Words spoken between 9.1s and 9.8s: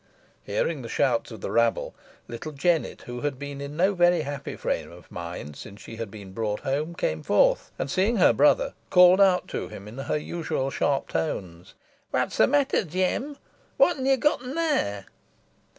out to